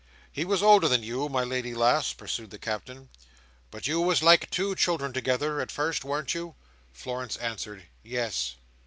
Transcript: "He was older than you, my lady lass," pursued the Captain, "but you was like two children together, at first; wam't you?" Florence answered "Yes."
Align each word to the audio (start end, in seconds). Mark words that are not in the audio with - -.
"He 0.31 0.45
was 0.45 0.63
older 0.63 0.87
than 0.87 1.03
you, 1.03 1.29
my 1.29 1.43
lady 1.43 1.75
lass," 1.75 2.11
pursued 2.11 2.49
the 2.49 2.57
Captain, 2.57 3.09
"but 3.69 3.85
you 3.85 4.01
was 4.01 4.23
like 4.23 4.49
two 4.49 4.73
children 4.73 5.13
together, 5.13 5.61
at 5.61 5.69
first; 5.69 6.03
wam't 6.03 6.33
you?" 6.33 6.55
Florence 6.91 7.37
answered 7.37 7.83
"Yes." 8.01 8.55